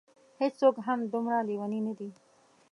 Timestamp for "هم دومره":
0.85-1.37